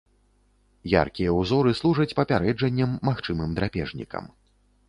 Яркія 0.93 1.35
ўзоры 1.39 1.75
служаць 1.81 2.15
папярэджаннем 2.21 2.99
магчымым 3.11 3.49
драпежнікам. 3.61 4.25